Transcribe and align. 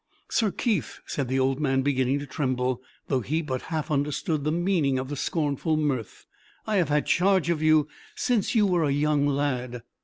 "Sir 0.31 0.49
Keith," 0.49 0.99
said 1.05 1.27
the 1.27 1.37
old 1.37 1.59
man, 1.59 1.83
beginning 1.83 2.17
to 2.17 2.25
tremble, 2.25 2.81
though 3.07 3.19
he 3.19 3.43
but 3.43 3.61
half 3.69 3.91
understood 3.91 4.43
the 4.43 4.51
meaning 4.51 4.97
of 4.97 5.09
the 5.09 5.15
scornful 5.15 5.77
mirth, 5.77 6.25
"I 6.65 6.77
have 6.77 6.89
had 6.89 7.05
charge 7.05 7.51
of 7.51 7.61
you 7.61 7.87
since 8.15 8.55
you 8.55 8.65
were 8.65 8.83
a 8.83 8.89
young 8.91 9.27
lad." 9.27 9.83